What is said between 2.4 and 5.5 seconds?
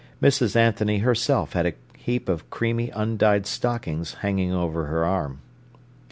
creamy, undyed stockings hanging over her arm.